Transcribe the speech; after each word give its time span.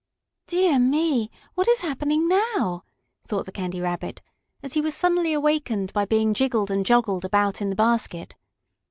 "Dear 0.47 0.79
me! 0.79 1.29
what 1.53 1.67
is 1.67 1.81
happening 1.81 2.27
now?" 2.27 2.83
thought 3.27 3.45
the 3.45 3.51
Candy 3.51 3.79
Rabbit, 3.79 4.23
as 4.63 4.73
he 4.73 4.81
was 4.81 4.95
suddenly 4.95 5.31
awakened 5.31 5.93
by 5.93 6.05
being 6.05 6.33
jiggled 6.33 6.71
and 6.71 6.83
joggled 6.83 7.23
about 7.23 7.61
in 7.61 7.69
the 7.69 7.75
basket. 7.75 8.33